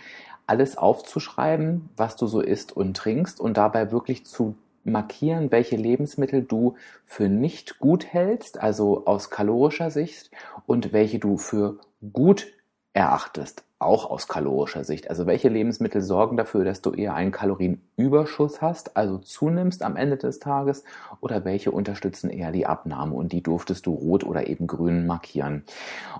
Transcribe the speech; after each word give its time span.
alles 0.47 0.77
aufzuschreiben, 0.77 1.89
was 1.97 2.16
du 2.16 2.25
so 2.25 2.39
isst 2.39 2.75
und 2.75 2.95
trinkst 2.95 3.39
und 3.39 3.58
dabei 3.58 3.91
wirklich 3.91 4.25
zu 4.25 4.55
markieren, 4.85 5.52
welche 5.52 5.75
Lebensmittel 5.75 6.41
du 6.41 6.75
für 7.05 7.27
nicht 7.27 7.80
gut 7.80 8.05
hältst, 8.05 8.59
also 8.59 9.05
aus 9.05 9.30
kalorischer 9.30 9.91
Sicht, 9.91 10.31
und 10.66 10.94
welche 10.94 11.19
du 11.19 11.38
für 11.38 11.78
gut 12.13 12.47
erachtest 12.94 13.66
auch 13.80 14.09
aus 14.09 14.28
kalorischer 14.28 14.83
Sicht. 14.83 15.09
Also 15.09 15.28
welche 15.28 15.50
Lebensmittel 15.50 16.02
sorgen 16.02 16.36
dafür, 16.36 16.66
dass 16.66 16.81
du 16.81 16.92
eher 16.94 17.14
einen 17.14 17.31
Kalorienüberschuss 17.31 18.61
hast, 18.61 18.97
also 18.97 19.19
zunimmst 19.19 19.84
am 19.84 19.95
Ende 19.95 20.17
des 20.17 20.39
Tages, 20.39 20.84
oder 21.22 21.45
welche 21.45 21.72
unterstützen 21.72 22.30
eher 22.30 22.52
die 22.52 22.66
Abnahme 22.66 23.14
und 23.14 23.31
die 23.31 23.44
durftest 23.44 23.86
du 23.86 23.94
rot 23.94 24.23
oder 24.23 24.47
eben 24.47 24.66
grün 24.66 25.06
markieren. 25.06 25.64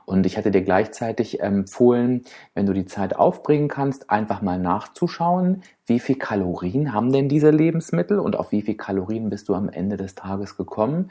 Und 0.06 0.26
ich 0.26 0.38
hatte 0.38 0.52
dir 0.52 0.62
gleichzeitig 0.62 1.42
empfohlen, 1.42 2.24
wenn 2.54 2.68
du 2.68 2.74
die 2.74 2.86
Zeit 2.86 3.16
aufbringen 3.16 3.70
kannst, 3.70 4.10
einfach 4.10 4.42
mal 4.42 4.60
nachzuschauen, 4.60 5.64
wie 5.88 6.00
viel 6.00 6.18
Kalorien 6.18 6.94
haben 6.94 7.12
denn 7.14 7.30
diese 7.30 7.50
Lebensmittel 7.50 8.20
und 8.20 8.36
auf 8.36 8.52
wie 8.52 8.62
viel 8.62 8.76
Kalorien 8.76 9.30
bist 9.30 9.48
du 9.50 9.56
am 9.56 9.70
Ende 9.70 9.96
des 9.96 10.16
Tages 10.16 10.58
gekommen. 10.58 11.10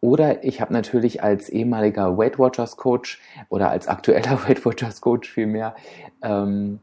Oder 0.00 0.44
ich 0.44 0.60
habe 0.62 0.72
natürlich 0.72 1.22
als 1.22 1.50
ehemaliger 1.50 2.16
Weight 2.16 2.38
Watchers 2.38 2.76
Coach 2.78 3.20
oder 3.50 3.70
als 3.70 3.86
aktueller 3.86 4.42
Weight 4.48 4.64
Watchers 4.64 5.02
Coach 5.02 5.30
vielmehr 5.30 5.74
ähm, 6.22 6.80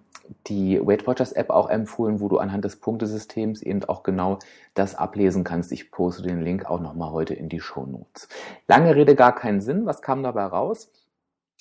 die 0.47 0.80
Weight 0.86 1.08
Watchers 1.08 1.31
App 1.34 1.50
auch 1.50 1.69
empfohlen, 1.69 2.19
wo 2.22 2.30
du 2.30 2.38
anhand 2.38 2.64
des 2.64 2.78
Punktesystems 2.78 3.64
eben 3.64 3.84
auch 3.86 4.03
genau 4.03 4.38
das 4.75 4.95
ablesen 4.95 5.44
kannst. 5.44 5.72
Ich 5.72 5.92
poste 5.92 6.22
den 6.22 6.42
Link 6.42 6.66
auch 6.66 6.80
nochmal 6.80 7.12
heute 7.12 7.34
in 7.34 7.50
die 7.50 7.59
Show 7.59 7.86
Notes. 7.86 8.30
Lange 8.67 8.95
Rede, 8.95 9.16
gar 9.16 9.36
keinen 9.36 9.62
Sinn. 9.62 9.86
Was 9.86 10.02
kam 10.02 10.23
dabei 10.23 10.45
raus? 10.45 10.92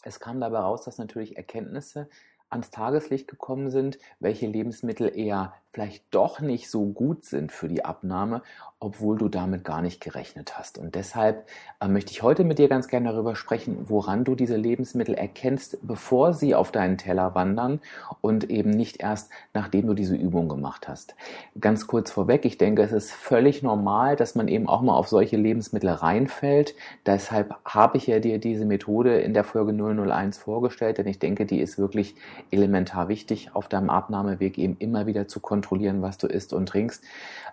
Es 0.03 0.21
kam 0.21 0.41
dabei 0.41 0.59
raus, 0.59 0.85
dass 0.85 0.99
natürlich 0.99 1.37
Erkenntnisse 1.37 2.09
ans 2.51 2.71
Tageslicht 2.71 3.29
gekommen 3.29 3.71
sind, 3.71 3.99
welche 4.19 4.47
Lebensmittel 4.47 5.11
eher 5.17 5.55
vielleicht 5.73 6.05
doch 6.11 6.41
nicht 6.41 6.69
so 6.69 6.87
gut 6.87 7.25
sind 7.25 7.53
für 7.53 7.69
die 7.69 7.85
Abnahme, 7.85 8.43
obwohl 8.81 9.19
du 9.19 9.29
damit 9.29 9.63
gar 9.63 9.83
nicht 9.83 10.01
gerechnet 10.01 10.59
hast. 10.59 10.79
Und 10.79 10.95
deshalb 10.95 11.47
äh, 11.81 11.87
möchte 11.87 12.11
ich 12.11 12.23
heute 12.23 12.45
mit 12.45 12.59
dir 12.59 12.69
ganz 12.69 12.89
gerne 12.89 13.13
darüber 13.13 13.37
sprechen, 13.37 13.89
woran 13.89 14.25
du 14.25 14.35
diese 14.35 14.57
Lebensmittel 14.57 15.15
erkennst, 15.15 15.79
bevor 15.83 16.33
sie 16.33 16.55
auf 16.55 16.73
deinen 16.73 16.99
Teller 16.99 17.35
wandern 17.35 17.81
und 18.21 18.51
eben 18.51 18.71
nicht 18.71 19.01
erst 19.01 19.31
nachdem 19.53 19.87
du 19.87 19.95
diese 19.95 20.17
Übung 20.17 20.49
gemacht 20.49 20.89
hast. 20.89 21.15
Ganz 21.61 21.87
kurz 21.87 22.11
vorweg, 22.11 22.45
ich 22.45 22.59
denke, 22.59 22.83
es 22.83 22.93
ist 22.93 23.13
völlig 23.13 23.63
normal, 23.63 24.17
dass 24.17 24.35
man 24.35 24.49
eben 24.49 24.69
auch 24.69 24.81
mal 24.81 24.95
auf 24.95 25.09
solche 25.09 25.37
Lebensmittel 25.37 25.91
reinfällt. 25.91 26.75
Deshalb 27.07 27.55
habe 27.65 27.99
ich 27.99 28.07
ja 28.07 28.19
dir 28.19 28.39
diese 28.39 28.65
Methode 28.65 29.21
in 29.21 29.35
der 29.35 29.45
Folge 29.45 29.73
001 29.73 30.39
vorgestellt, 30.39 30.99
denn 30.99 31.07
ich 31.07 31.19
denke, 31.19 31.47
die 31.47 31.61
ist 31.61 31.79
wirklich 31.79 32.15
elementar 32.51 33.09
wichtig, 33.09 33.51
auf 33.55 33.69
deinem 33.69 33.91
Abnahmeweg 33.91 34.59
eben 34.59 34.77
immer 34.79 35.07
wieder 35.07 35.29
zu 35.29 35.41
kontrollieren 35.41 36.03
was 36.03 36.19
du 36.19 36.27
isst 36.27 36.53
und 36.53 36.67
trinkst. 36.67 37.05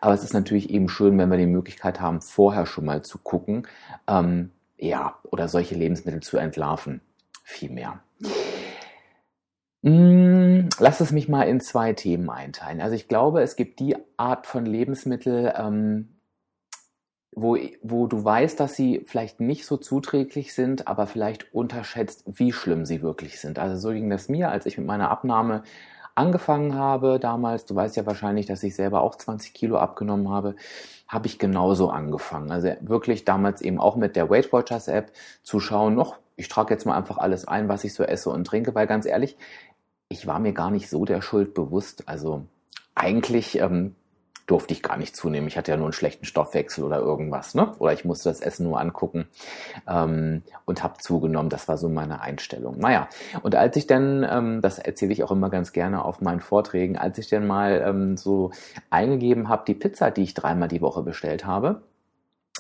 Aber 0.02 0.14
es 0.14 0.24
ist 0.24 0.34
natürlich 0.34 0.70
eben 0.70 0.90
schön, 0.90 1.18
wenn 1.18 1.30
wir 1.30 1.38
die 1.38 1.46
Möglichkeit 1.46 2.00
haben, 2.02 2.22
vorher 2.22 2.66
schon 2.66 2.86
mal 2.86 3.02
zu 3.02 3.18
gucken, 3.18 3.68
ähm, 4.08 4.52
ja, 4.78 5.16
oder 5.24 5.48
solche 5.48 5.76
Lebensmittel 5.76 6.22
zu 6.22 6.38
entlarven. 6.38 7.02
Viel 7.44 7.72
mehr. 7.72 8.00
Hm, 9.84 10.70
lass 10.80 11.00
es 11.00 11.12
mich 11.12 11.30
mal 11.30 11.44
in 11.44 11.60
zwei 11.60 11.94
Themen 11.94 12.30
einteilen. 12.30 12.82
Also 12.82 12.96
ich 12.96 13.08
glaube, 13.08 13.42
es 13.42 13.56
gibt 13.56 13.80
die 13.80 13.96
Art 14.18 14.48
von 14.48 14.66
Lebensmittel, 14.66 15.54
ähm, 15.58 16.17
wo, 17.40 17.56
wo 17.84 18.08
du 18.08 18.26
weißt, 18.26 18.60
dass 18.60 18.76
sie 18.76 19.04
vielleicht 19.06 19.40
nicht 19.40 19.68
so 19.68 19.78
zuträglich 19.78 20.56
sind, 20.56 20.88
aber 20.88 21.06
vielleicht 21.06 21.54
unterschätzt, 21.54 22.24
wie 22.26 22.52
schlimm 22.52 22.84
sie 22.84 23.04
wirklich 23.04 23.40
sind. 23.40 23.60
Also 23.60 23.78
so 23.78 23.94
ging 23.94 24.10
das 24.10 24.28
mir, 24.28 24.50
als 24.50 24.66
ich 24.66 24.80
mit 24.80 24.88
meiner 24.88 25.12
Abnahme 25.12 25.62
angefangen 26.16 26.74
habe 26.74 27.20
damals, 27.20 27.66
du 27.66 27.76
weißt 27.76 27.96
ja 27.96 28.08
wahrscheinlich, 28.08 28.48
dass 28.48 28.64
ich 28.64 28.74
selber 28.74 29.02
auch 29.02 29.16
20 29.16 29.54
Kilo 29.54 29.78
abgenommen 29.78 30.30
habe, 30.30 30.56
habe 31.08 31.28
ich 31.28 31.38
genauso 31.38 31.92
angefangen. 31.92 32.50
Also 32.50 32.72
wirklich 32.82 33.24
damals 33.24 33.62
eben 33.62 33.80
auch 33.80 33.98
mit 33.98 34.16
der 34.16 34.32
Weight 34.32 34.52
Watchers 34.52 34.88
App 34.88 35.12
zu 35.44 35.60
schauen, 35.60 35.94
noch, 35.94 36.18
ich 36.38 36.48
trage 36.48 36.74
jetzt 36.74 36.88
mal 36.88 36.98
einfach 36.98 37.20
alles 37.20 37.48
ein, 37.48 37.70
was 37.70 37.84
ich 37.84 37.94
so 37.94 38.02
esse 38.02 38.32
und 38.32 38.48
trinke, 38.48 38.74
weil 38.74 38.88
ganz 38.88 39.06
ehrlich, 39.06 39.38
ich 40.10 40.26
war 40.26 40.40
mir 40.40 40.54
gar 40.54 40.72
nicht 40.72 40.90
so 40.90 41.06
der 41.06 41.22
Schuld 41.22 41.54
bewusst. 41.54 42.10
Also 42.10 42.48
eigentlich 42.96 43.60
ähm, 43.60 43.96
durfte 44.48 44.74
ich 44.74 44.82
gar 44.82 44.98
nicht 44.98 45.16
zunehmen. 45.16 45.48
Ich 45.48 45.58
hatte 45.58 45.72
ja 45.72 45.78
nur 45.78 45.88
einen 45.88 45.94
schlechten 45.94 46.26
Stoffwechsel 46.26 46.84
oder 46.84 47.00
irgendwas, 47.00 47.54
ne? 47.54 47.74
Oder 47.80 47.94
ich 47.94 48.06
musste 48.06 48.30
das 48.30 48.40
Essen 48.40 48.66
nur 48.66 48.80
angucken 48.80 49.28
ähm, 49.88 50.42
und 50.66 50.84
habe 50.84 50.98
zugenommen. 51.00 51.50
Das 51.50 51.68
war 51.68 51.78
so 51.78 51.90
meine 51.90 52.22
Einstellung. 52.22 52.80
Naja, 52.80 53.10
und 53.44 53.56
als 53.56 53.76
ich 53.76 53.88
dann, 53.88 54.26
ähm, 54.28 54.62
das 54.62 54.80
erzähle 54.80 55.12
ich 55.12 55.24
auch 55.24 55.32
immer 55.32 55.50
ganz 55.50 55.74
gerne 55.74 56.04
auf 56.04 56.22
meinen 56.22 56.40
Vorträgen, 56.40 56.98
als 56.98 57.18
ich 57.18 57.28
dann 57.28 57.46
mal 57.46 57.84
ähm, 57.86 58.16
so 58.16 58.52
eingegeben 58.90 59.50
habe, 59.50 59.64
die 59.68 59.76
Pizza, 59.76 60.12
die 60.12 60.24
ich 60.24 60.34
dreimal 60.34 60.70
die 60.70 60.82
Woche 60.82 61.04
bestellt 61.04 61.46
habe, 61.46 61.82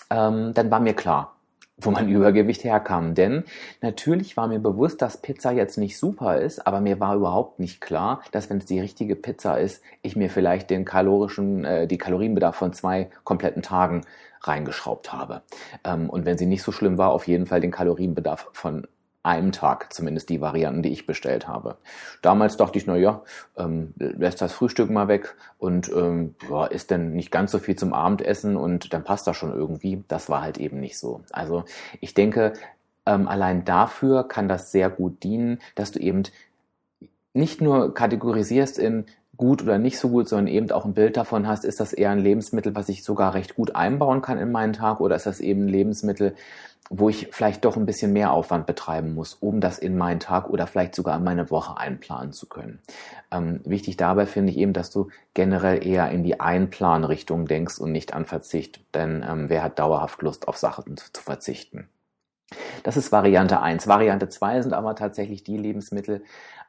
ähm, 0.10 0.54
dann 0.54 0.70
war 0.70 0.82
mir 0.82 0.94
klar, 0.94 1.37
wo 1.80 1.92
mein 1.92 2.10
Übergewicht 2.10 2.64
herkam. 2.64 3.16
Denn 3.16 3.44
natürlich 3.82 4.38
war 4.38 4.48
mir 4.48 4.60
bewusst, 4.60 5.02
dass 5.02 5.22
Pizza 5.22 5.52
jetzt 5.52 5.78
nicht 5.78 5.98
super 5.98 6.38
ist, 6.38 6.66
aber 6.66 6.82
mir 6.82 7.00
war 7.00 7.16
überhaupt 7.16 7.60
nicht 7.60 7.82
klar, 7.82 8.22
dass 8.32 8.50
wenn 8.50 8.58
es 8.58 8.66
die 8.66 8.80
richtige 8.80 9.16
Pizza 9.16 9.60
ist, 9.60 9.82
ich 10.02 10.16
mir 10.16 10.30
vielleicht 10.30 10.70
den 10.70 10.86
kalorischen, 10.86 11.66
äh, 11.66 11.88
die 11.88 11.98
Kalorienbedarf 11.98 12.56
von 12.56 12.74
zwei 12.74 13.10
kompletten 13.24 13.62
Tagen 13.62 14.02
reingeschraubt 14.42 15.14
habe. 15.14 15.42
Ähm, 15.84 16.10
und 16.10 16.26
wenn 16.26 16.38
sie 16.38 16.46
nicht 16.46 16.64
so 16.64 16.72
schlimm 16.72 16.98
war, 16.98 17.12
auf 17.12 17.28
jeden 17.28 17.48
Fall 17.48 17.62
den 17.62 17.72
Kalorienbedarf 17.72 18.50
von 18.54 18.88
einem 19.24 19.52
Tag, 19.52 19.94
zumindest 19.94 20.30
die 20.30 20.42
Varianten, 20.42 20.82
die 20.82 20.92
ich 20.92 21.06
bestellt 21.06 21.48
habe. 21.48 21.78
Damals 22.22 22.56
dachte 22.58 22.78
ich, 22.78 22.88
na 22.88 22.96
ja, 22.96 23.24
ähm, 23.58 23.94
lässt 23.98 24.42
das 24.42 24.54
Frühstück 24.54 24.90
mal 24.90 25.08
weg 25.08 25.36
und 25.58 25.92
ähm, 25.92 26.36
ja, 26.50 26.66
ist 26.66 26.92
denn 26.92 27.14
nicht 27.14 27.32
ganz 27.32 27.52
so 27.52 27.60
viel 27.60 27.76
zum 27.76 27.94
Abendessen 27.94 28.56
und 28.56 28.94
dann 28.94 29.04
passt 29.04 29.28
das 29.28 29.36
schon 29.36 29.54
irgendwie. 29.54 30.04
Das 30.08 30.30
war 30.30 30.42
halt 30.42 30.58
eben 30.58 30.80
nicht 30.80 30.98
so. 30.98 31.22
Also 31.32 31.66
ich 32.00 32.14
denke, 32.14 32.54
ähm, 33.06 33.28
allein 33.28 33.66
dafür 33.66 34.28
kann 34.28 34.48
das 34.48 34.72
sehr 34.72 34.90
gut 34.90 35.24
dienen, 35.24 35.60
dass 35.76 35.92
du 35.92 36.00
eben 36.00 36.24
nicht 37.34 37.62
nur 37.62 37.94
kategorisierst 37.94 38.80
in 38.80 39.06
gut 39.38 39.62
oder 39.62 39.78
nicht 39.78 40.00
so 40.00 40.10
gut, 40.10 40.28
sondern 40.28 40.48
eben 40.48 40.72
auch 40.72 40.86
ein 40.86 40.96
Bild 40.96 41.16
davon 41.16 41.48
hast, 41.48 41.64
ist 41.64 41.80
das 41.80 41.94
eher 41.94 42.10
ein 42.10 42.20
Lebensmittel, 42.20 42.76
was 42.76 42.90
ich 42.90 43.04
sogar 43.04 43.34
recht 43.34 43.56
gut 43.56 43.76
einbauen 43.76 44.22
kann 44.22 44.40
in 44.40 44.52
meinen 44.52 44.74
Tag 44.74 45.00
oder 45.00 45.16
ist 45.16 45.28
das 45.28 45.40
eben 45.40 45.66
ein 45.66 45.70
Lebensmittel, 45.70 46.36
wo 46.90 47.10
ich 47.10 47.30
vielleicht 47.32 47.66
doch 47.66 47.76
ein 47.76 47.86
bisschen 47.86 48.14
mehr 48.14 48.32
Aufwand 48.32 48.66
betreiben 48.66 49.14
muss, 49.14 49.34
um 49.34 49.60
das 49.60 49.80
in 49.80 49.98
meinen 49.98 50.20
Tag 50.20 50.50
oder 50.50 50.68
vielleicht 50.68 50.96
sogar 50.96 51.18
in 51.18 51.24
meine 51.24 51.52
Woche 51.52 51.78
einplanen 51.78 52.34
zu 52.34 52.48
können. 52.48 52.80
Ähm, 53.32 53.62
wichtig 53.66 53.98
dabei 53.98 54.26
finde 54.26 54.52
ich 54.52 54.58
eben, 54.58 54.74
dass 54.74 54.90
du 54.90 55.10
generell 55.34 55.86
eher 55.86 56.10
in 56.12 56.24
die 56.24 56.40
Einplanrichtung 56.40 57.46
denkst 57.46 57.80
und 57.80 57.92
nicht 57.92 58.14
an 58.14 58.26
Verzicht, 58.26 58.80
denn 58.94 59.26
ähm, 59.28 59.50
wer 59.50 59.64
hat 59.64 59.80
dauerhaft 59.80 60.22
Lust 60.22 60.48
auf 60.48 60.58
Sachen 60.58 60.98
zu, 60.98 61.12
zu 61.12 61.22
verzichten? 61.22 61.90
Das 62.84 62.96
ist 62.96 63.12
Variante 63.12 63.60
1. 63.62 63.88
Variante 63.88 64.30
2 64.30 64.62
sind 64.62 64.74
aber 64.74 64.96
tatsächlich 64.96 65.44
die 65.44 65.58
Lebensmittel, 65.58 66.24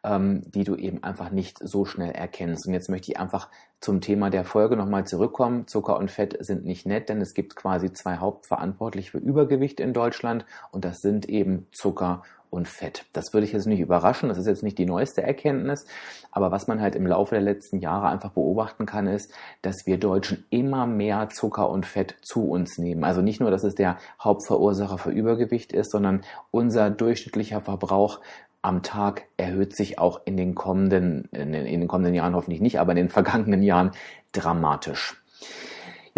ähm, 0.04 0.42
die 0.46 0.64
du 0.64 0.76
eben 0.76 1.02
einfach 1.02 1.30
nicht 1.30 1.58
so 1.60 1.84
schnell 1.84 2.12
erkennst. 2.12 2.66
Und 2.66 2.74
jetzt 2.74 2.88
möchte 2.88 3.10
ich 3.10 3.18
einfach 3.18 3.48
zum 3.80 4.00
Thema 4.00 4.30
der 4.30 4.44
Folge 4.44 4.76
nochmal 4.76 5.06
zurückkommen. 5.06 5.66
Zucker 5.66 5.98
und 5.98 6.10
Fett 6.10 6.36
sind 6.40 6.64
nicht 6.64 6.86
nett, 6.86 7.08
denn 7.08 7.20
es 7.20 7.34
gibt 7.34 7.56
quasi 7.56 7.92
zwei 7.92 8.16
Hauptverantwortliche 8.16 9.12
für 9.12 9.18
Übergewicht 9.18 9.80
in 9.80 9.92
Deutschland 9.92 10.44
und 10.72 10.84
das 10.84 10.98
sind 10.98 11.28
eben 11.28 11.66
Zucker 11.72 12.22
und 12.50 12.66
Fett. 12.66 13.04
Das 13.12 13.32
würde 13.32 13.46
ich 13.46 13.52
jetzt 13.52 13.66
nicht 13.66 13.80
überraschen, 13.80 14.28
das 14.28 14.38
ist 14.38 14.46
jetzt 14.46 14.62
nicht 14.62 14.78
die 14.78 14.86
neueste 14.86 15.22
Erkenntnis, 15.22 15.86
aber 16.30 16.50
was 16.50 16.66
man 16.66 16.80
halt 16.80 16.94
im 16.94 17.06
Laufe 17.06 17.34
der 17.34 17.42
letzten 17.42 17.78
Jahre 17.78 18.08
einfach 18.08 18.30
beobachten 18.30 18.86
kann, 18.86 19.06
ist, 19.06 19.32
dass 19.62 19.86
wir 19.86 19.98
Deutschen 19.98 20.44
immer 20.50 20.86
mehr 20.86 21.28
Zucker 21.28 21.68
und 21.68 21.84
Fett 21.84 22.16
zu 22.22 22.48
uns 22.48 22.78
nehmen. 22.78 23.04
Also 23.04 23.20
nicht 23.20 23.40
nur, 23.40 23.50
dass 23.50 23.64
es 23.64 23.74
der 23.74 23.98
Hauptverursacher 24.22 24.98
für 24.98 25.10
Übergewicht 25.10 25.72
ist, 25.72 25.90
sondern 25.90 26.22
unser 26.50 26.90
durchschnittlicher 26.90 27.60
Verbrauch 27.60 28.20
am 28.62 28.82
Tag 28.82 29.24
erhöht 29.36 29.74
sich 29.74 29.98
auch 29.98 30.20
in 30.24 30.36
den 30.36 30.54
kommenden, 30.54 31.28
in 31.32 31.52
den, 31.52 31.66
in 31.66 31.80
den 31.80 31.88
kommenden 31.88 32.14
Jahren 32.14 32.34
hoffentlich 32.34 32.60
nicht, 32.60 32.80
aber 32.80 32.92
in 32.92 32.96
den 32.96 33.08
vergangenen 33.10 33.62
Jahren 33.62 33.92
dramatisch. 34.32 35.16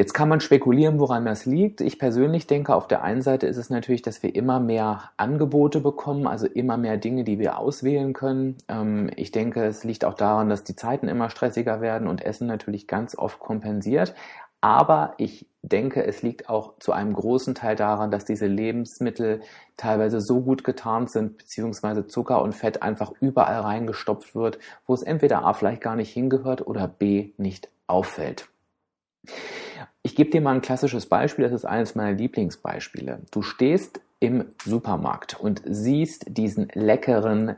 Jetzt 0.00 0.14
kann 0.14 0.30
man 0.30 0.40
spekulieren, 0.40 0.98
woran 0.98 1.26
das 1.26 1.44
liegt. 1.44 1.82
Ich 1.82 1.98
persönlich 1.98 2.46
denke, 2.46 2.74
auf 2.74 2.88
der 2.88 3.02
einen 3.02 3.20
Seite 3.20 3.46
ist 3.46 3.58
es 3.58 3.68
natürlich, 3.68 4.00
dass 4.00 4.22
wir 4.22 4.34
immer 4.34 4.58
mehr 4.58 5.10
Angebote 5.18 5.80
bekommen, 5.80 6.26
also 6.26 6.46
immer 6.46 6.78
mehr 6.78 6.96
Dinge, 6.96 7.22
die 7.22 7.38
wir 7.38 7.58
auswählen 7.58 8.14
können. 8.14 8.56
Ähm, 8.68 9.10
ich 9.16 9.30
denke, 9.30 9.62
es 9.64 9.84
liegt 9.84 10.06
auch 10.06 10.14
daran, 10.14 10.48
dass 10.48 10.64
die 10.64 10.74
Zeiten 10.74 11.06
immer 11.06 11.28
stressiger 11.28 11.82
werden 11.82 12.08
und 12.08 12.24
Essen 12.24 12.46
natürlich 12.46 12.86
ganz 12.86 13.14
oft 13.14 13.40
kompensiert. 13.40 14.14
Aber 14.60 15.14
ich 15.16 15.46
denke, 15.62 16.04
es 16.04 16.22
liegt 16.22 16.48
auch 16.48 16.78
zu 16.78 16.92
einem 16.92 17.14
großen 17.14 17.54
Teil 17.54 17.76
daran, 17.76 18.10
dass 18.10 18.24
diese 18.24 18.46
Lebensmittel 18.46 19.40
teilweise 19.76 20.20
so 20.20 20.40
gut 20.40 20.64
getarnt 20.64 21.10
sind, 21.10 21.38
beziehungsweise 21.38 22.06
Zucker 22.06 22.42
und 22.42 22.54
Fett 22.54 22.82
einfach 22.82 23.12
überall 23.20 23.60
reingestopft 23.60 24.34
wird, 24.34 24.58
wo 24.86 24.94
es 24.94 25.02
entweder 25.02 25.44
A 25.44 25.52
vielleicht 25.52 25.82
gar 25.82 25.96
nicht 25.96 26.12
hingehört 26.12 26.66
oder 26.66 26.88
B 26.88 27.32
nicht 27.36 27.70
auffällt. 27.86 28.48
Ich 30.02 30.16
gebe 30.16 30.30
dir 30.30 30.40
mal 30.40 30.54
ein 30.54 30.62
klassisches 30.62 31.06
Beispiel, 31.06 31.44
das 31.44 31.52
ist 31.52 31.66
eines 31.66 31.94
meiner 31.94 32.12
Lieblingsbeispiele. 32.12 33.20
Du 33.30 33.42
stehst 33.42 34.00
im 34.18 34.46
Supermarkt 34.64 35.38
und 35.38 35.62
siehst 35.64 36.24
diesen 36.28 36.68
leckeren 36.74 37.56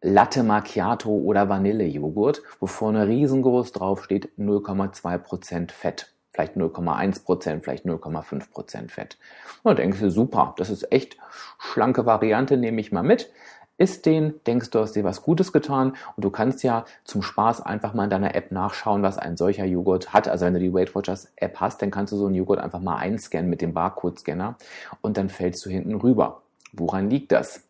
Latte 0.00 0.42
Macchiato 0.42 1.10
oder 1.10 1.48
Vanillejoghurt, 1.48 2.42
wo 2.60 2.66
vorne 2.66 3.08
riesengroß 3.08 3.72
draufsteht 3.72 4.28
0,2% 4.38 5.72
Fett. 5.72 6.13
Vielleicht 6.34 6.56
0,1%, 6.56 7.62
vielleicht 7.62 7.86
0,5% 7.86 8.90
Fett. 8.90 9.16
Und 9.62 9.78
denkst 9.78 10.00
du, 10.00 10.10
super, 10.10 10.54
das 10.58 10.68
ist 10.68 10.92
echt 10.92 11.16
schlanke 11.58 12.04
Variante, 12.04 12.56
nehme 12.56 12.80
ich 12.80 12.92
mal 12.92 13.04
mit 13.04 13.30
isst 13.76 14.06
den, 14.06 14.34
denkst 14.46 14.70
du 14.70 14.78
hast 14.78 14.92
dir 14.92 15.04
was 15.04 15.22
Gutes 15.22 15.52
getan 15.52 15.96
und 16.16 16.24
du 16.24 16.30
kannst 16.30 16.62
ja 16.62 16.84
zum 17.04 17.22
Spaß 17.22 17.60
einfach 17.60 17.92
mal 17.92 18.04
in 18.04 18.10
deiner 18.10 18.34
App 18.34 18.52
nachschauen, 18.52 19.02
was 19.02 19.18
ein 19.18 19.36
solcher 19.36 19.64
Joghurt 19.64 20.12
hat. 20.12 20.28
Also 20.28 20.46
wenn 20.46 20.54
du 20.54 20.60
die 20.60 20.72
Weight 20.72 20.94
Watchers 20.94 21.32
App 21.36 21.60
hast, 21.60 21.82
dann 21.82 21.90
kannst 21.90 22.12
du 22.12 22.16
so 22.16 22.26
einen 22.26 22.36
Joghurt 22.36 22.60
einfach 22.60 22.80
mal 22.80 22.96
einscannen 22.96 23.50
mit 23.50 23.60
dem 23.60 23.74
Barcode-Scanner 23.74 24.56
und 25.00 25.16
dann 25.16 25.28
fällst 25.28 25.64
du 25.66 25.70
hinten 25.70 25.94
rüber. 25.96 26.43
Woran 26.76 27.10
liegt 27.10 27.32
das? 27.32 27.68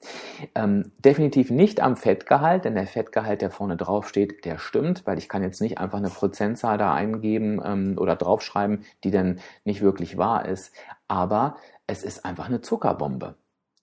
Ähm, 0.54 0.92
definitiv 0.98 1.50
nicht 1.50 1.80
am 1.80 1.96
Fettgehalt, 1.96 2.64
denn 2.64 2.74
der 2.74 2.86
Fettgehalt, 2.86 3.42
der 3.42 3.50
vorne 3.50 3.76
drauf 3.76 4.08
steht, 4.08 4.44
der 4.44 4.58
stimmt, 4.58 5.06
weil 5.06 5.18
ich 5.18 5.28
kann 5.28 5.42
jetzt 5.42 5.60
nicht 5.60 5.78
einfach 5.78 5.98
eine 5.98 6.08
Prozentzahl 6.08 6.78
da 6.78 6.94
eingeben 6.94 7.60
ähm, 7.64 7.96
oder 7.98 8.16
draufschreiben, 8.16 8.84
die 9.04 9.10
dann 9.10 9.40
nicht 9.64 9.82
wirklich 9.82 10.16
wahr 10.16 10.46
ist. 10.46 10.72
Aber 11.06 11.56
es 11.86 12.02
ist 12.02 12.24
einfach 12.24 12.46
eine 12.46 12.62
Zuckerbombe. 12.62 13.36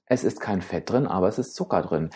Es 0.05 0.25
ist 0.25 0.41
kein 0.41 0.61
Fett 0.61 0.89
drin, 0.89 1.07
aber 1.07 1.29
es 1.29 1.39
ist 1.39 1.55
Zucker 1.55 1.81
drin. 1.81 2.09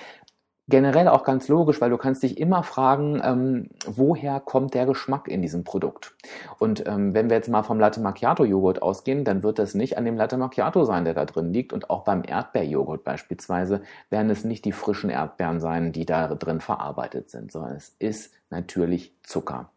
Generell 0.67 1.07
auch 1.07 1.23
ganz 1.23 1.47
logisch, 1.47 1.79
weil 1.79 1.91
du 1.91 1.97
kannst 1.97 2.23
dich 2.23 2.39
immer 2.39 2.63
fragen, 2.63 3.21
ähm, 3.23 3.69
woher 3.85 4.39
kommt 4.39 4.73
der 4.73 4.87
Geschmack 4.87 5.27
in 5.27 5.43
diesem 5.43 5.63
Produkt? 5.63 6.15
Und 6.57 6.87
ähm, 6.87 7.13
wenn 7.13 7.29
wir 7.29 7.37
jetzt 7.37 7.49
mal 7.49 7.61
vom 7.61 7.79
Latte 7.79 7.99
Macchiato 7.99 8.45
Joghurt 8.45 8.81
ausgehen, 8.81 9.25
dann 9.25 9.43
wird 9.43 9.59
das 9.59 9.75
nicht 9.75 9.95
an 9.95 10.05
dem 10.05 10.17
Latte 10.17 10.37
Macchiato 10.37 10.83
sein, 10.83 11.05
der 11.05 11.13
da 11.13 11.25
drin 11.25 11.53
liegt. 11.53 11.71
Und 11.71 11.91
auch 11.91 12.03
beim 12.03 12.23
Erdbeerjoghurt 12.25 13.03
beispielsweise 13.03 13.83
werden 14.09 14.31
es 14.31 14.43
nicht 14.43 14.65
die 14.65 14.71
frischen 14.71 15.11
Erdbeeren 15.11 15.59
sein, 15.59 15.91
die 15.91 16.07
da 16.07 16.33
drin 16.33 16.61
verarbeitet 16.61 17.29
sind, 17.29 17.51
sondern 17.51 17.75
es 17.75 17.95
ist 17.99 18.33
natürlich 18.49 19.13
Zucker. 19.21 19.69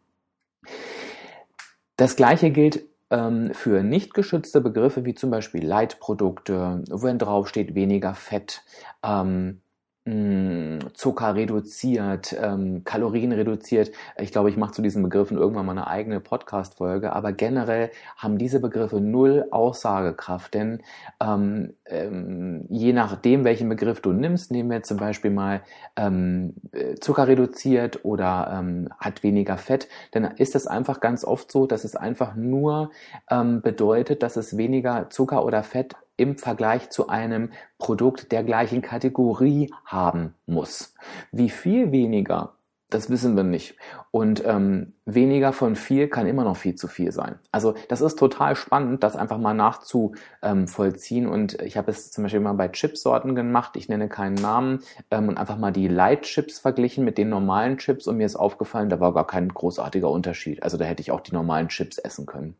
Das 1.97 2.15
gleiche 2.15 2.49
gilt 2.49 2.83
ähm, 3.11 3.53
für 3.53 3.83
nicht 3.83 4.15
geschützte 4.15 4.59
Begriffe 4.59 5.05
wie 5.05 5.13
zum 5.13 5.29
Beispiel 5.29 5.63
Leitprodukte, 5.63 6.83
wenn 6.89 7.19
draufsteht 7.19 7.75
weniger 7.75 8.15
Fett, 8.15 8.63
ähm, 9.03 9.21
hm, 9.21 9.61
Zucker 10.05 11.35
reduziert, 11.35 12.35
ähm, 12.41 12.83
Kalorien 12.83 13.31
reduziert. 13.31 13.91
Ich 14.17 14.31
glaube, 14.31 14.49
ich 14.49 14.57
mache 14.57 14.71
zu 14.71 14.81
diesen 14.81 15.03
Begriffen 15.03 15.37
irgendwann 15.37 15.65
mal 15.65 15.73
eine 15.73 15.87
eigene 15.87 16.19
Podcast-Folge, 16.19 17.13
aber 17.13 17.31
generell 17.31 17.91
haben 18.17 18.37
diese 18.37 18.59
Begriffe 18.59 19.01
null 19.01 19.45
Aussagekraft, 19.51 20.53
denn 20.53 20.81
ähm, 21.19 21.73
ähm, 21.85 22.65
je 22.69 22.93
nachdem, 22.93 23.43
welchen 23.43 23.69
Begriff 23.69 24.01
du 24.01 24.11
nimmst, 24.11 24.51
nehmen 24.51 24.71
wir 24.71 24.83
zum 24.83 24.97
Beispiel 24.97 25.31
mal 25.31 25.61
ähm, 25.95 26.55
Zucker 27.01 27.27
reduziert 27.27 28.03
oder 28.03 28.59
ähm, 28.59 28.89
hat 28.99 29.21
weniger 29.21 29.57
Fett, 29.57 29.87
dann 30.11 30.23
ist 30.23 30.55
es 30.55 30.65
einfach 30.65 31.01
ganz 31.01 31.23
oft 31.23 31.51
so, 31.51 31.67
dass 31.67 31.83
es 31.83 31.95
einfach 31.95 32.35
nur 32.35 32.91
ähm, 33.29 33.61
bedeutet, 33.61 34.23
dass 34.23 34.37
es 34.37 34.57
weniger 34.57 35.09
Zucker 35.09 35.45
oder 35.45 35.61
Fett 35.61 35.95
im 36.19 36.37
Vergleich 36.37 36.89
zu 36.89 37.09
einem 37.09 37.51
Produkt 37.77 38.31
der 38.31 38.43
gleichen 38.43 38.81
Kategorie 38.81 39.71
haben 39.85 40.35
muss. 40.45 40.93
Wie 41.31 41.49
viel 41.49 41.91
weniger, 41.91 42.53
das 42.89 43.09
wissen 43.09 43.35
wir 43.35 43.43
nicht. 43.43 43.75
Und 44.11 44.43
ähm, 44.45 44.93
weniger 45.05 45.53
von 45.53 45.75
viel 45.75 46.07
kann 46.07 46.25
immer 46.25 46.43
noch 46.43 46.57
viel 46.57 46.75
zu 46.75 46.87
viel 46.87 47.11
sein. 47.11 47.37
Also 47.51 47.75
das 47.87 48.01
ist 48.01 48.17
total 48.17 48.55
spannend, 48.55 49.03
das 49.03 49.15
einfach 49.15 49.37
mal 49.37 49.53
nachzuvollziehen. 49.53 51.27
Und 51.27 51.61
ich 51.61 51.77
habe 51.77 51.91
es 51.91 52.11
zum 52.11 52.23
Beispiel 52.23 52.39
mal 52.39 52.53
bei 52.53 52.67
Chipsorten 52.67 53.35
gemacht. 53.35 53.75
Ich 53.75 53.89
nenne 53.89 54.09
keinen 54.09 54.35
Namen 54.35 54.81
ähm, 55.11 55.29
und 55.29 55.37
einfach 55.37 55.57
mal 55.57 55.71
die 55.71 55.87
Light 55.87 56.23
Chips 56.23 56.59
verglichen 56.59 57.05
mit 57.05 57.17
den 57.17 57.29
normalen 57.29 57.77
Chips. 57.77 58.07
Und 58.07 58.17
mir 58.17 58.25
ist 58.25 58.35
aufgefallen, 58.35 58.89
da 58.89 58.99
war 58.99 59.13
gar 59.13 59.27
kein 59.27 59.49
großartiger 59.49 60.09
Unterschied. 60.09 60.63
Also 60.63 60.77
da 60.77 60.85
hätte 60.85 61.01
ich 61.01 61.11
auch 61.11 61.21
die 61.21 61.33
normalen 61.33 61.67
Chips 61.69 61.99
essen 61.99 62.25
können. 62.25 62.55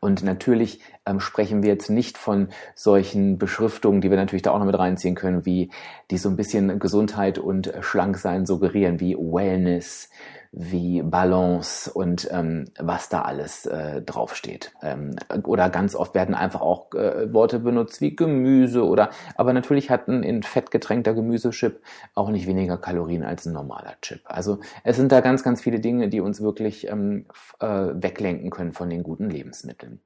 Und 0.00 0.24
natürlich 0.24 0.80
ähm, 1.06 1.20
sprechen 1.20 1.62
wir 1.62 1.70
jetzt 1.70 1.90
nicht 1.90 2.18
von 2.18 2.48
solchen 2.74 3.38
Beschriftungen, 3.38 4.00
die 4.00 4.10
wir 4.10 4.16
natürlich 4.16 4.42
da 4.42 4.50
auch 4.50 4.58
noch 4.58 4.66
mit 4.66 4.78
reinziehen 4.78 5.14
können, 5.14 5.46
wie 5.46 5.70
die 6.10 6.18
so 6.18 6.28
ein 6.28 6.36
bisschen 6.36 6.78
Gesundheit 6.78 7.38
und 7.38 7.72
Schlanksein 7.80 8.46
suggerieren, 8.46 9.00
wie 9.00 9.16
Wellness, 9.16 10.10
wie 10.50 11.02
Balance 11.02 11.92
und 11.92 12.28
ähm, 12.30 12.66
was 12.78 13.08
da 13.08 13.22
alles 13.22 13.66
äh, 13.66 14.00
draufsteht. 14.02 14.72
Ähm, 14.82 15.16
oder 15.44 15.68
ganz 15.68 15.94
oft 15.94 16.14
werden 16.14 16.34
einfach 16.34 16.60
auch 16.60 16.92
äh, 16.94 17.32
Worte 17.32 17.58
benutzt 17.58 18.00
wie 18.00 18.16
Gemüse 18.16 18.86
oder, 18.86 19.10
aber 19.36 19.52
natürlich 19.52 19.90
hat 19.90 20.08
ein 20.08 20.22
in 20.22 20.42
Fett 20.42 20.70
getränkter 20.70 21.14
Gemüsechip 21.14 21.80
auch 22.14 22.30
nicht 22.30 22.46
weniger 22.46 22.78
Kalorien 22.78 23.24
als 23.24 23.46
ein 23.46 23.52
normaler 23.52 23.94
Chip. 24.00 24.20
Also 24.24 24.60
es 24.84 24.96
sind 24.96 25.12
da 25.12 25.20
ganz, 25.20 25.42
ganz 25.42 25.62
viele 25.62 25.80
Dinge, 25.80 26.08
die 26.08 26.20
uns 26.20 26.40
wirklich 26.40 26.88
ähm, 26.88 27.26
äh, 27.60 27.66
weglenken 27.66 28.50
können 28.50 28.72
von 28.72 28.88
den 28.88 29.02
guten 29.02 29.28
Lebensmitteln. 29.28 30.00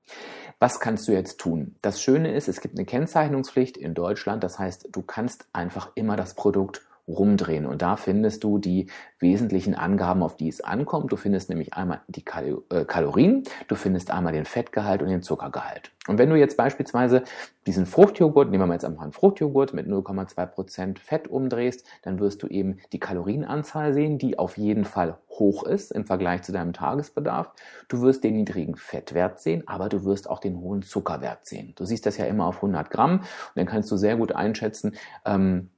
Was 0.59 0.81
kannst 0.81 1.07
du 1.09 1.13
jetzt 1.13 1.39
tun? 1.39 1.77
Das 1.83 2.03
Schöne 2.03 2.35
ist, 2.35 2.49
es 2.49 2.61
gibt 2.61 2.77
eine 2.77 2.85
Kennzeichnungspflicht 2.85 3.77
in 3.77 3.95
Deutschland. 3.95 4.43
Das 4.45 4.59
heißt, 4.59 4.89
du 4.93 5.03
kannst 5.03 5.47
einfach 5.53 5.91
immer 5.95 6.17
das 6.17 6.35
Produkt 6.35 6.83
rumdrehen. 7.09 7.67
Und 7.67 7.83
da 7.83 7.97
findest 7.97 8.45
du 8.45 8.59
die 8.59 8.87
wesentlichen 9.19 9.75
Angaben, 9.75 10.23
auf 10.23 10.37
die 10.37 10.49
es 10.49 10.61
ankommt. 10.61 11.11
Du 11.13 11.17
findest 11.17 11.49
nämlich 11.49 11.75
einmal 11.75 12.01
die 12.07 12.25
Kal 12.25 12.59
äh, 12.71 12.85
Kalorien, 12.85 13.43
du 13.69 13.75
findest 13.75 14.11
einmal 14.11 14.33
den 14.33 14.45
Fettgehalt 14.45 15.03
und 15.03 15.09
den 15.09 15.23
Zuckergehalt. 15.23 15.91
Und 16.09 16.19
wenn 16.19 16.31
du 16.31 16.37
jetzt 16.37 16.57
beispielsweise 16.57 17.23
diesen 17.67 17.87
Fruchtjoghurt, 17.87 18.51
nehmen 18.51 18.69
wir 18.69 18.73
jetzt 18.73 18.85
einfach 18.85 19.03
einen 19.03 19.13
Fruchtjoghurt 19.13 19.73
mit 19.73 19.87
0,2% 19.87 20.99
Fett 20.99 21.29
umdrehst, 21.29 21.87
dann 22.03 22.19
wirst 22.19 22.43
du 22.43 22.49
eben 22.49 22.79
die 22.93 22.99
Kalorienanzahl 22.99 23.93
sehen, 23.93 24.19
die 24.19 24.39
auf 24.39 24.59
jeden 24.59 24.85
Fall 24.85 25.19
hoch 25.31 25.63
ist 25.63 25.93
im 25.93 26.05
Vergleich 26.05 26.43
zu 26.43 26.51
deinem 26.51 26.73
Tagesbedarf. 26.73 27.53
Du 27.89 28.01
wirst 28.03 28.25
den 28.25 28.35
niedrigen 28.35 28.77
Fettwert 28.77 29.41
sehen, 29.41 29.63
aber 29.67 29.89
du 29.89 30.05
wirst 30.05 30.29
auch 30.29 30.41
den 30.41 30.59
hohen 30.59 30.83
Zuckerwert 30.83 31.47
sehen. 31.47 31.73
Du 31.77 31.85
siehst 31.85 32.05
das 32.05 32.17
ja 32.17 32.27
immer 32.27 32.47
auf 32.47 32.57
100 32.57 32.91
Gramm 32.91 33.19
und 33.21 33.27
dann 33.55 33.67
kannst 33.67 33.91
du 33.91 33.97
sehr 33.97 34.17
gut 34.17 34.33
einschätzen, 34.33 34.97
ähm, 35.25 35.71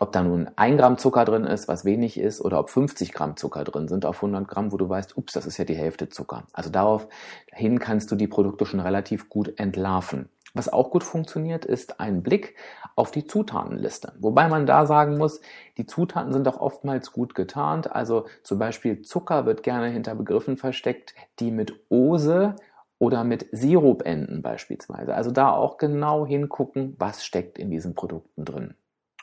ob 0.00 0.12
da 0.12 0.22
nun 0.22 0.50
ein 0.56 0.76
Gramm 0.76 0.98
Zucker 0.98 1.24
drin 1.24 1.44
ist, 1.44 1.68
was 1.68 1.84
wenig 1.84 2.18
ist, 2.18 2.40
oder 2.40 2.58
ob 2.58 2.70
50 2.70 3.12
Gramm 3.12 3.36
Zucker 3.36 3.64
drin 3.64 3.88
sind 3.88 4.06
auf 4.06 4.16
100 4.16 4.48
Gramm, 4.48 4.72
wo 4.72 4.76
du 4.76 4.88
weißt, 4.88 5.16
ups, 5.16 5.32
das 5.32 5.46
ist 5.46 5.58
ja 5.58 5.64
die 5.64 5.76
Hälfte 5.76 6.08
Zucker. 6.08 6.44
Also 6.52 6.70
daraufhin 6.70 7.78
kannst 7.78 8.10
du 8.10 8.16
die 8.16 8.28
Produkte 8.28 8.66
schon 8.66 8.80
relativ 8.80 9.28
gut 9.28 9.58
entlarven. 9.58 10.28
Was 10.56 10.72
auch 10.72 10.90
gut 10.90 11.02
funktioniert, 11.02 11.64
ist 11.64 11.98
ein 11.98 12.22
Blick 12.22 12.54
auf 12.94 13.10
die 13.10 13.26
Zutatenliste. 13.26 14.12
Wobei 14.20 14.46
man 14.46 14.66
da 14.66 14.86
sagen 14.86 15.18
muss, 15.18 15.40
die 15.78 15.86
Zutaten 15.86 16.32
sind 16.32 16.46
auch 16.46 16.60
oftmals 16.60 17.10
gut 17.10 17.34
getarnt. 17.34 17.90
Also 17.90 18.26
zum 18.44 18.60
Beispiel 18.60 19.02
Zucker 19.02 19.46
wird 19.46 19.64
gerne 19.64 19.88
hinter 19.88 20.14
Begriffen 20.14 20.56
versteckt, 20.56 21.14
die 21.40 21.50
mit 21.50 21.74
Ose 21.88 22.54
oder 23.00 23.24
mit 23.24 23.48
Sirup 23.50 24.06
enden 24.06 24.42
beispielsweise. 24.42 25.16
Also 25.16 25.32
da 25.32 25.50
auch 25.50 25.76
genau 25.76 26.24
hingucken, 26.24 26.94
was 26.98 27.24
steckt 27.24 27.58
in 27.58 27.70
diesen 27.70 27.96
Produkten 27.96 28.44
drin. 28.44 28.74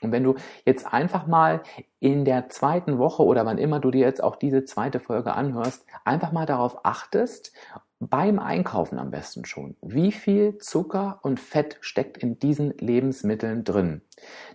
Und 0.01 0.11
wenn 0.11 0.23
du 0.23 0.35
jetzt 0.65 0.91
einfach 0.91 1.27
mal 1.27 1.61
in 1.99 2.25
der 2.25 2.49
zweiten 2.49 2.97
Woche 2.97 3.23
oder 3.23 3.45
wann 3.45 3.57
immer 3.57 3.79
du 3.79 3.91
dir 3.91 4.01
jetzt 4.01 4.23
auch 4.23 4.35
diese 4.35 4.65
zweite 4.65 4.99
Folge 4.99 5.33
anhörst, 5.33 5.85
einfach 6.03 6.31
mal 6.31 6.45
darauf 6.45 6.83
achtest, 6.85 7.53
beim 7.99 8.39
Einkaufen 8.39 8.97
am 8.97 9.11
besten 9.11 9.45
schon, 9.45 9.75
wie 9.83 10.11
viel 10.11 10.57
Zucker 10.57 11.19
und 11.21 11.39
Fett 11.39 11.77
steckt 11.81 12.17
in 12.17 12.39
diesen 12.39 12.71
Lebensmitteln 12.79 13.63
drin, 13.63 14.01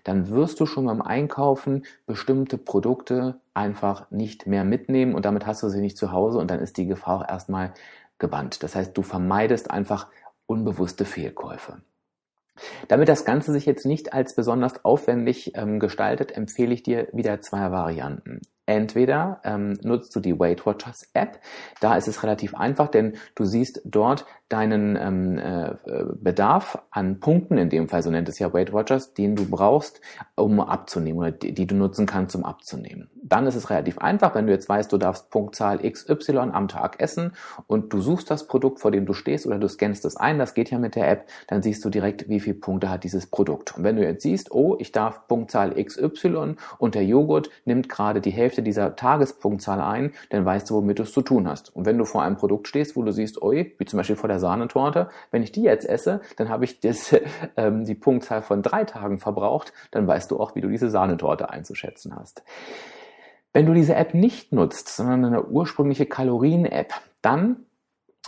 dann 0.02 0.30
wirst 0.30 0.58
du 0.58 0.66
schon 0.66 0.86
beim 0.86 1.00
Einkaufen 1.00 1.84
bestimmte 2.06 2.58
Produkte 2.58 3.40
einfach 3.54 4.10
nicht 4.10 4.48
mehr 4.48 4.64
mitnehmen 4.64 5.14
und 5.14 5.24
damit 5.24 5.46
hast 5.46 5.62
du 5.62 5.68
sie 5.68 5.80
nicht 5.80 5.96
zu 5.96 6.10
Hause 6.10 6.38
und 6.38 6.50
dann 6.50 6.58
ist 6.58 6.76
die 6.76 6.88
Gefahr 6.88 7.20
auch 7.20 7.28
erstmal 7.28 7.72
gebannt. 8.18 8.64
Das 8.64 8.74
heißt, 8.74 8.96
du 8.96 9.02
vermeidest 9.02 9.70
einfach 9.70 10.08
unbewusste 10.46 11.04
Fehlkäufe. 11.04 11.80
Damit 12.88 13.08
das 13.08 13.24
Ganze 13.24 13.52
sich 13.52 13.66
jetzt 13.66 13.86
nicht 13.86 14.12
als 14.12 14.34
besonders 14.34 14.84
aufwendig 14.84 15.52
ähm, 15.54 15.78
gestaltet, 15.78 16.32
empfehle 16.32 16.74
ich 16.74 16.82
dir 16.82 17.08
wieder 17.12 17.40
zwei 17.40 17.70
Varianten. 17.70 18.40
Entweder 18.66 19.40
ähm, 19.44 19.78
nutzt 19.82 20.14
du 20.16 20.20
die 20.20 20.38
Weight 20.38 20.66
Watchers 20.66 21.08
App. 21.14 21.38
Da 21.80 21.96
ist 21.96 22.08
es 22.08 22.22
relativ 22.22 22.54
einfach, 22.54 22.88
denn 22.88 23.16
du 23.34 23.44
siehst 23.44 23.80
dort 23.84 24.26
deinen 24.48 24.96
ähm, 24.96 25.38
äh, 25.38 25.74
Bedarf 26.20 26.78
an 26.90 27.18
Punkten, 27.18 27.58
in 27.58 27.68
dem 27.68 27.88
Fall 27.88 28.02
so 28.02 28.10
nennt 28.10 28.28
es 28.28 28.38
ja 28.38 28.52
Weight 28.52 28.72
Watchers, 28.72 29.12
den 29.12 29.34
du 29.34 29.44
brauchst, 29.48 30.00
um 30.36 30.60
abzunehmen 30.60 31.18
oder 31.18 31.32
die, 31.32 31.52
die, 31.52 31.66
du 31.66 31.74
nutzen 31.74 32.06
kannst, 32.06 32.36
um 32.36 32.44
abzunehmen. 32.44 33.10
Dann 33.24 33.46
ist 33.48 33.56
es 33.56 33.70
relativ 33.70 33.98
einfach, 33.98 34.36
wenn 34.36 34.46
du 34.46 34.52
jetzt 34.52 34.68
weißt, 34.68 34.92
du 34.92 34.98
darfst 34.98 35.30
Punktzahl 35.30 35.78
XY 35.78 36.38
am 36.52 36.68
Tag 36.68 37.00
essen 37.00 37.32
und 37.66 37.92
du 37.92 38.00
suchst 38.00 38.30
das 38.30 38.46
Produkt, 38.46 38.78
vor 38.78 38.92
dem 38.92 39.04
du 39.04 39.14
stehst 39.14 39.46
oder 39.46 39.58
du 39.58 39.68
scannst 39.68 40.04
es 40.04 40.16
ein, 40.16 40.38
das 40.38 40.54
geht 40.54 40.70
ja 40.70 40.78
mit 40.78 40.94
der 40.94 41.10
App, 41.10 41.26
dann 41.48 41.62
siehst 41.62 41.84
du 41.84 41.90
direkt, 41.90 42.28
wie 42.28 42.38
viele 42.38 42.56
Punkte 42.56 42.88
hat 42.88 43.02
dieses 43.02 43.26
Produkt. 43.26 43.76
Und 43.76 43.82
wenn 43.82 43.96
du 43.96 44.04
jetzt 44.04 44.22
siehst, 44.22 44.52
oh, 44.52 44.76
ich 44.78 44.92
darf 44.92 45.26
Punktzahl 45.26 45.74
XY 45.82 46.54
und 46.78 46.94
der 46.94 47.04
Joghurt 47.04 47.50
nimmt 47.64 47.88
gerade 47.88 48.20
die 48.20 48.30
Hälfte 48.30 48.55
Hälfte 48.56 48.62
dieser 48.62 48.96
Tagespunktzahl 48.96 49.80
ein, 49.80 50.12
dann 50.30 50.44
weißt 50.44 50.70
du, 50.70 50.76
womit 50.76 50.98
du 50.98 51.02
es 51.02 51.12
zu 51.12 51.22
tun 51.22 51.46
hast. 51.48 51.74
Und 51.74 51.84
wenn 51.84 51.98
du 51.98 52.04
vor 52.04 52.22
einem 52.22 52.36
Produkt 52.36 52.68
stehst, 52.68 52.96
wo 52.96 53.02
du 53.02 53.12
siehst, 53.12 53.42
oi, 53.42 53.74
wie 53.78 53.84
zum 53.84 53.98
Beispiel 53.98 54.16
vor 54.16 54.28
der 54.28 54.38
Sahnetorte, 54.38 55.10
wenn 55.30 55.42
ich 55.42 55.52
die 55.52 55.62
jetzt 55.62 55.86
esse, 55.86 56.20
dann 56.36 56.48
habe 56.48 56.64
ich 56.64 56.80
das, 56.80 57.14
ähm, 57.56 57.84
die 57.84 57.94
Punktzahl 57.94 58.42
von 58.42 58.62
drei 58.62 58.84
Tagen 58.84 59.18
verbraucht, 59.18 59.72
dann 59.90 60.06
weißt 60.06 60.30
du 60.30 60.40
auch, 60.40 60.54
wie 60.54 60.60
du 60.62 60.68
diese 60.68 60.88
Sahnetorte 60.88 61.50
einzuschätzen 61.50 62.16
hast. 62.16 62.42
Wenn 63.52 63.66
du 63.66 63.74
diese 63.74 63.94
App 63.94 64.14
nicht 64.14 64.52
nutzt, 64.52 64.88
sondern 64.88 65.24
eine 65.26 65.46
ursprüngliche 65.46 66.06
Kalorien-App, 66.06 66.92
dann 67.22 67.66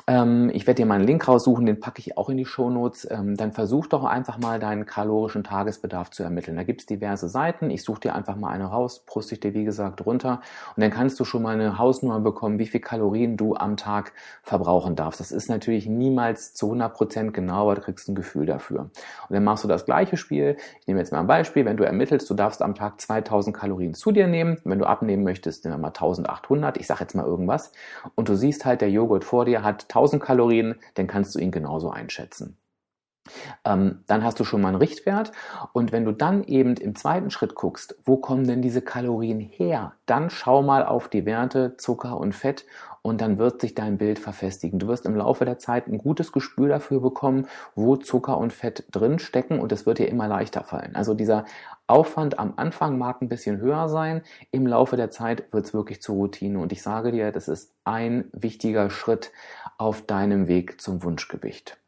ähm, 0.07 0.51
ich 0.53 0.67
werde 0.67 0.83
dir 0.83 0.87
mal 0.87 0.97
einen 0.97 1.07
Link 1.07 1.27
raussuchen, 1.27 1.67
den 1.67 1.81
packe 1.81 2.01
ich 2.01 2.17
auch 2.17 2.29
in 2.29 2.37
die 2.37 2.45
Shownotes. 2.45 3.09
Ähm, 3.11 3.37
dann 3.37 3.53
versuch 3.53 3.87
doch 3.87 4.05
einfach 4.05 4.39
mal 4.39 4.59
deinen 4.59 4.87
kalorischen 4.87 5.45
Tagesbedarf 5.45 6.11
zu 6.11 6.23
ermitteln. 6.23 6.57
Da 6.57 6.63
gibt 6.63 6.81
es 6.81 6.87
diverse 6.87 7.29
Seiten. 7.29 7.71
Ich 7.71 7.83
suche 7.83 8.01
dir 8.01 8.15
einfach 8.15 8.37
mal 8.37 8.51
eine 8.51 8.67
raus, 8.67 9.05
brüste 9.07 9.35
ich 9.35 9.41
dir 9.41 9.55
wie 9.55 9.65
gesagt 9.65 10.05
runter 10.07 10.41
und 10.77 10.83
dann 10.83 10.91
kannst 10.91 11.19
du 11.21 11.25
schon 11.25 11.43
mal 11.43 11.55
eine 11.55 11.79
Hausnummer 11.79 12.21
bekommen, 12.21 12.59
wie 12.59 12.67
viel 12.67 12.81
Kalorien 12.81 13.37
du 13.37 13.55
am 13.55 13.77
Tag 13.77 14.13
verbrauchen 14.43 14.97
darfst. 14.97 15.21
Das 15.21 15.33
ist 15.33 15.49
natürlich 15.49 15.87
niemals 15.87 16.55
zu 16.55 16.67
100 16.67 16.95
Prozent 16.95 17.35
genau, 17.35 17.63
aber 17.63 17.75
du 17.77 17.81
kriegst 17.81 18.09
ein 18.09 18.15
Gefühl 18.15 18.47
dafür. 18.47 18.81
Und 18.81 18.91
dann 19.31 19.45
machst 19.45 19.65
du 19.65 19.69
das 19.69 19.85
gleiche 19.85 20.17
Spiel. 20.17 20.57
Ich 20.81 20.87
nehme 20.87 21.01
jetzt 21.01 21.13
mal 21.13 21.21
ein 21.21 21.27
Beispiel. 21.27 21.65
Wenn 21.65 21.77
du 21.77 21.85
ermittelst, 21.85 22.29
du 22.31 22.35
darfst 22.35 22.63
am 22.63 22.75
Tag 22.75 23.01
2000 23.01 23.57
Kalorien 23.57 23.95
zu 23.95 24.13
dir 24.13 24.27
nehmen. 24.27 24.59
Wenn 24.65 24.79
du 24.79 24.87
abnehmen 24.87 25.25
möchtest, 25.25 25.65
nehmen 25.65 25.77
wir 25.77 25.81
mal 25.81 25.89
1800. 25.89 26.77
Ich 26.79 26.87
sage 26.87 27.01
jetzt 27.01 27.15
mal 27.15 27.27
irgendwas. 27.27 27.73
Und 28.15 28.29
du 28.29 28.35
siehst 28.35 28.65
halt, 28.65 28.81
der 28.81 28.91
Joghurt 28.91 29.25
vor 29.25 29.45
dir 29.45 29.63
hat 29.63 29.88
1000 29.89 30.23
Kalorien, 30.23 30.77
dann 30.95 31.07
kannst 31.07 31.35
du 31.35 31.39
ihn 31.39 31.51
genauso 31.51 31.91
einschätzen. 31.91 32.57
Ähm, 33.65 34.05
dann 34.07 34.25
hast 34.25 34.41
du 34.41 34.45
schon 34.45 34.61
mal 34.61 34.69
einen 34.69 34.79
Richtwert 34.79 35.33
und 35.73 35.93
wenn 35.93 36.05
du 36.05 36.13
dann 36.13 36.45
eben 36.45 36.75
im 36.77 36.95
zweiten 36.95 37.31
Schritt 37.31 37.55
guckst, 37.55 37.97
wo 38.05 38.17
kommen 38.17 38.47
denn 38.47 38.63
diese 38.63 38.83
Kalorien 38.83 39.41
her, 39.41 39.93
dann 40.07 40.31
schau 40.31 40.63
mal 40.63 40.85
auf 40.85 41.09
die 41.09 41.27
Werte 41.27 41.77
Zucker 41.77 42.19
und 42.19 42.35
Fett 42.35 42.65
und 43.03 43.21
dann 43.21 43.39
wird 43.39 43.61
sich 43.61 43.75
dein 43.75 43.97
Bild 43.97 44.19
verfestigen. 44.19 44.79
Du 44.79 44.89
wirst 44.89 45.07
im 45.07 45.17
Laufe 45.17 45.45
der 45.45 45.59
Zeit 45.59 45.87
ein 45.87 45.99
gutes 45.99 46.33
Gespür 46.33 46.69
dafür 46.69 47.01
bekommen, 47.01 47.47
wo 47.75 47.97
Zucker 47.97 48.37
und 48.39 48.53
Fett 48.53 48.85
drin 48.91 49.19
stecken 49.19 49.61
und 49.61 49.73
es 49.73 49.87
wird 49.87 49.99
dir 49.99 50.09
immer 50.09 50.29
leichter 50.29 50.65
fallen. 50.65 50.95
Also 50.95 51.15
dieser 51.15 51.45
Aufwand 51.87 52.39
am 52.39 52.55
Anfang 52.57 52.99
mag 52.99 53.23
ein 53.23 53.29
bisschen 53.29 53.59
höher 53.59 53.89
sein, 53.89 54.23
im 54.51 54.67
Laufe 54.67 54.97
der 54.97 55.11
Zeit 55.11 55.53
wird 55.53 55.65
es 55.65 55.75
wirklich 55.75 56.03
zur 56.03 56.17
Routine 56.17 56.59
und 56.59 56.73
ich 56.73 56.83
sage 56.83 57.13
dir, 57.13 57.33
das 57.33 57.49
ist 57.49 57.75
ein 57.85 58.25
wichtiger 58.33 58.91
Schritt 58.91 59.33
auf 59.79 60.03
deinem 60.03 60.49
Weg 60.49 60.81
zum 60.81 61.03
Wunschgewicht. 61.03 61.79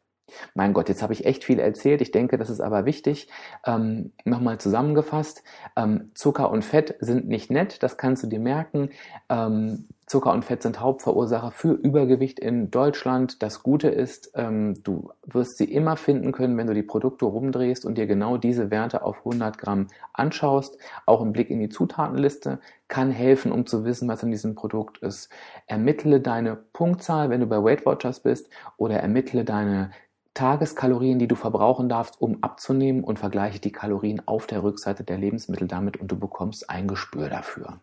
Mein 0.54 0.73
Gott, 0.73 0.88
jetzt 0.88 1.02
habe 1.02 1.12
ich 1.12 1.26
echt 1.26 1.44
viel 1.44 1.59
erzählt. 1.59 2.00
Ich 2.00 2.12
denke, 2.12 2.38
das 2.38 2.50
ist 2.50 2.61
aber 2.61 2.85
wichtig. 2.85 3.28
Ähm, 3.66 4.12
Nochmal 4.25 4.59
zusammengefasst. 4.59 5.42
Ähm, 5.76 6.12
Zucker 6.14 6.50
und 6.50 6.64
Fett 6.64 6.94
sind 7.00 7.28
nicht 7.28 7.50
nett, 7.50 7.82
das 7.82 7.97
kannst 7.97 8.23
du 8.23 8.28
dir 8.28 8.40
merken. 8.40 8.90
Ähm, 9.28 9.88
Zucker 10.11 10.33
und 10.33 10.45
Fett 10.45 10.61
sind 10.61 10.81
Hauptverursacher 10.81 11.52
für 11.52 11.71
Übergewicht 11.71 12.40
in 12.40 12.73
Deutschland. 12.73 13.45
Das 13.45 13.62
Gute 13.62 13.87
ist, 13.87 14.33
ähm, 14.35 14.83
du 14.83 15.12
wirst 15.25 15.57
sie 15.57 15.73
immer 15.73 15.97
finden 15.97 16.33
können, 16.33 16.57
wenn 16.57 16.67
du 16.67 16.75
die 16.75 16.83
Produkte 16.83 17.26
rumdrehst 17.26 17.85
und 17.85 17.97
dir 17.97 18.09
genau 18.09 18.37
diese 18.37 18.73
Werte 18.73 19.05
auf 19.05 19.19
100 19.19 19.57
Gramm 19.57 19.87
anschaust. 20.12 20.79
Auch 21.07 21.23
ein 21.23 21.33
Blick 21.33 21.49
in 21.49 21.61
die 21.61 21.69
Zutatenliste 21.69 22.59
kann 22.88 23.12
helfen, 23.12 23.52
um 23.52 23.67
zu 23.67 23.85
wissen, 23.85 24.09
was 24.09 24.25
in 24.25 24.33
diesem 24.33 24.57
Produkt 24.57 24.99
ist. 24.99 25.29
Ermittle 25.69 26.21
deine 26.21 26.57
Punktzahl, 26.57 27.31
wenn 27.31 27.43
du 27.43 27.47
bei 27.47 27.62
Weight 27.62 27.87
Watchers 27.87 28.19
bist, 28.19 28.50
oder 28.79 28.97
ermittle 28.97 29.45
deine 29.45 29.93
Tageskalorien, 30.35 31.21
die 31.21 31.29
du 31.29 31.37
verbrauchen 31.37 31.88
darfst, 31.88 32.21
um 32.21 32.43
abzunehmen 32.43 33.05
und 33.05 33.21
vergleiche 33.21 33.61
die 33.61 33.71
Kalorien 33.71 34.26
auf 34.26 34.49
der 34.49 34.64
Rückseite 34.64 35.05
der 35.05 35.19
Lebensmittel 35.19 35.69
damit 35.69 35.99
und 35.99 36.11
du 36.11 36.19
bekommst 36.19 36.69
ein 36.69 36.88
Gespür 36.88 37.29
dafür. 37.29 37.79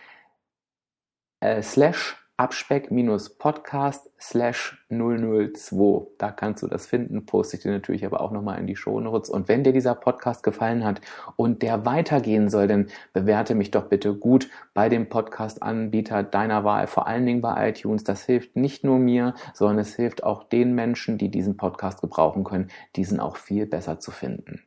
äh, 1.42 1.62
slash 1.62 2.25
abspeck-podcast 2.38 4.12
slash 4.20 4.86
002. 4.89 6.08
Da 6.18 6.32
kannst 6.32 6.63
du 6.63 6.68
das 6.68 6.86
finden, 6.86 7.25
poste 7.25 7.56
ich 7.58 7.63
dir 7.63 7.72
natürlich 7.72 8.06
aber 8.06 8.20
auch 8.20 8.32
nochmal 8.32 8.60
in 8.60 8.68
die 8.68 8.75
Shownotes. 8.75 9.30
Und 9.30 9.48
wenn 9.48 9.63
dir 9.63 9.72
dieser 9.72 9.96
Podcast 9.96 10.44
gefallen 10.44 10.84
hat 10.84 11.00
und 11.38 11.62
der 11.62 11.86
weitergehen 11.86 12.50
soll, 12.50 12.68
dann 12.68 12.88
bewerte 13.13 13.56
mich 13.56 13.72
doch 13.72 13.86
bitte 13.86 14.13
gut 14.13 14.50
bei 14.74 14.89
dem 14.89 15.08
Podcast-Anbieter 15.08 16.24
deiner 16.24 16.63
Wahl, 16.63 16.88
vor 16.88 17.08
allen 17.08 17.25
Dingen 17.25 17.42
bei 17.42 17.70
iTunes. 17.70 18.04
Das 18.04 18.25
hilft 18.25 18.56
nicht 18.56 18.84
nur 18.84 19.00
mir, 19.00 19.34
sondern 19.54 19.80
es 19.80 19.96
hilft 19.96 20.24
auch 20.24 20.44
den 20.44 20.75
Menschen, 20.75 21.18
die 21.18 21.30
diesen 21.30 21.56
Podcast 21.56 22.01
gebrauchen 22.01 22.44
können, 22.44 22.70
diesen 22.96 23.20
auch 23.20 23.38
viel 23.38 23.65
besser 23.65 24.00
zu 24.00 24.12
finden. 24.12 24.62